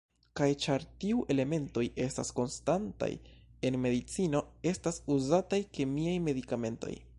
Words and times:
Kaj, 0.39 0.45
ĉar 0.61 0.85
tiu 1.03 1.19
elementoj 1.33 1.83
estas 2.05 2.31
konstantaj, 2.39 3.11
en 3.71 3.79
medicino 3.85 4.43
estas 4.75 5.01
uzataj 5.17 5.63
kemiaj 5.79 6.19
medikamentoj. 6.31 6.95